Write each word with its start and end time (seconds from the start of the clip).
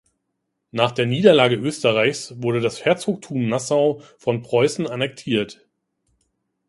Nach 0.71 0.89
der 0.91 1.05
Niederlage 1.05 1.57
Österreichs 1.57 2.33
wurde 2.41 2.59
das 2.59 2.83
Herzogtum 2.85 3.47
Nassau 3.47 4.01
von 4.17 4.41
Preußen 4.41 4.87
annektiert. 4.87 5.63